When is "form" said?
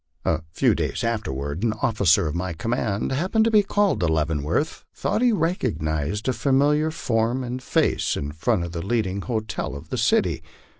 6.91-7.43